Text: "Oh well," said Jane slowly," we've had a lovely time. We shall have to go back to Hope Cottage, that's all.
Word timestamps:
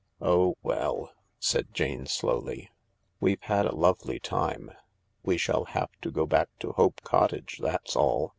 "Oh 0.19 0.55
well," 0.63 1.11
said 1.37 1.75
Jane 1.75 2.07
slowly," 2.07 2.71
we've 3.21 3.43
had 3.43 3.67
a 3.67 3.75
lovely 3.75 4.19
time. 4.19 4.71
We 5.21 5.37
shall 5.37 5.65
have 5.65 5.91
to 6.01 6.09
go 6.09 6.25
back 6.25 6.49
to 6.61 6.71
Hope 6.71 7.01
Cottage, 7.03 7.59
that's 7.61 7.95
all. 7.95 8.29